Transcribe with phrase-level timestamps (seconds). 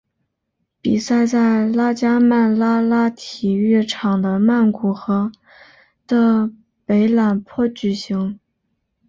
[0.81, 5.31] 比赛在拉加曼拉拉体育场的曼谷和
[6.07, 6.49] 的
[6.87, 8.39] 北榄坡举行。